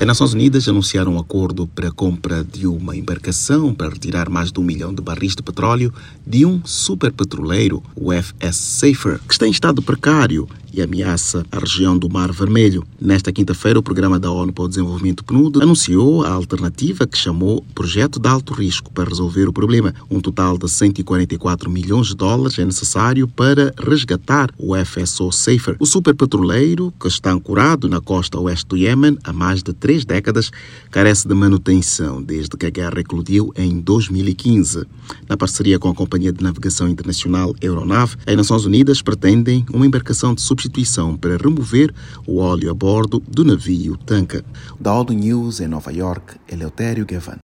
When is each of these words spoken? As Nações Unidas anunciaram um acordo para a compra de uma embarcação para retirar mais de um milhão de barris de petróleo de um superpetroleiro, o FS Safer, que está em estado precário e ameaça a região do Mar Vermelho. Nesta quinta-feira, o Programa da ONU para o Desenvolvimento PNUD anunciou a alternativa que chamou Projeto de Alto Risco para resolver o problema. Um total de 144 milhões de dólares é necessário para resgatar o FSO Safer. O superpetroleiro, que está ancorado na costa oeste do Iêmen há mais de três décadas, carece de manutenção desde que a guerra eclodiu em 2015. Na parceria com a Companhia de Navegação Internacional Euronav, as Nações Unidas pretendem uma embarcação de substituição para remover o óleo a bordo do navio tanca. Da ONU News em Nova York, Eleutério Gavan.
As 0.00 0.06
Nações 0.06 0.32
Unidas 0.32 0.68
anunciaram 0.68 1.14
um 1.14 1.18
acordo 1.18 1.66
para 1.66 1.88
a 1.88 1.90
compra 1.90 2.44
de 2.44 2.68
uma 2.68 2.96
embarcação 2.96 3.74
para 3.74 3.88
retirar 3.88 4.30
mais 4.30 4.52
de 4.52 4.60
um 4.60 4.62
milhão 4.62 4.94
de 4.94 5.02
barris 5.02 5.34
de 5.34 5.42
petróleo 5.42 5.92
de 6.24 6.46
um 6.46 6.64
superpetroleiro, 6.64 7.82
o 7.96 8.12
FS 8.12 8.54
Safer, 8.54 9.18
que 9.26 9.32
está 9.32 9.48
em 9.48 9.50
estado 9.50 9.82
precário 9.82 10.48
e 10.72 10.82
ameaça 10.82 11.44
a 11.50 11.58
região 11.58 11.96
do 11.96 12.08
Mar 12.08 12.30
Vermelho. 12.32 12.84
Nesta 13.00 13.32
quinta-feira, 13.32 13.78
o 13.78 13.82
Programa 13.82 14.18
da 14.18 14.30
ONU 14.30 14.52
para 14.52 14.64
o 14.64 14.68
Desenvolvimento 14.68 15.24
PNUD 15.24 15.62
anunciou 15.62 16.24
a 16.24 16.30
alternativa 16.30 17.06
que 17.06 17.18
chamou 17.18 17.64
Projeto 17.74 18.20
de 18.20 18.28
Alto 18.28 18.52
Risco 18.52 18.92
para 18.92 19.08
resolver 19.08 19.48
o 19.48 19.52
problema. 19.52 19.94
Um 20.10 20.20
total 20.20 20.58
de 20.58 20.68
144 20.68 21.70
milhões 21.70 22.08
de 22.08 22.16
dólares 22.16 22.58
é 22.58 22.64
necessário 22.64 23.26
para 23.26 23.74
resgatar 23.78 24.50
o 24.58 24.74
FSO 24.76 25.32
Safer. 25.32 25.76
O 25.78 25.86
superpetroleiro, 25.86 26.92
que 27.00 27.08
está 27.08 27.32
ancorado 27.32 27.88
na 27.88 28.00
costa 28.00 28.38
oeste 28.38 28.66
do 28.66 28.76
Iêmen 28.76 29.18
há 29.24 29.32
mais 29.32 29.62
de 29.62 29.72
três 29.88 30.04
décadas, 30.04 30.50
carece 30.90 31.26
de 31.26 31.34
manutenção 31.34 32.22
desde 32.22 32.58
que 32.58 32.66
a 32.66 32.70
guerra 32.70 33.00
eclodiu 33.00 33.50
em 33.56 33.80
2015. 33.80 34.84
Na 35.26 35.34
parceria 35.34 35.78
com 35.78 35.88
a 35.88 35.94
Companhia 35.94 36.30
de 36.30 36.44
Navegação 36.44 36.90
Internacional 36.90 37.54
Euronav, 37.58 38.14
as 38.26 38.36
Nações 38.36 38.66
Unidas 38.66 39.00
pretendem 39.00 39.64
uma 39.72 39.86
embarcação 39.86 40.34
de 40.34 40.42
substituição 40.42 41.16
para 41.16 41.38
remover 41.38 41.90
o 42.26 42.36
óleo 42.36 42.70
a 42.70 42.74
bordo 42.74 43.18
do 43.26 43.42
navio 43.42 43.96
tanca. 43.96 44.44
Da 44.78 44.92
ONU 44.92 45.14
News 45.14 45.58
em 45.58 45.68
Nova 45.68 45.90
York, 45.90 46.34
Eleutério 46.52 47.06
Gavan. 47.06 47.36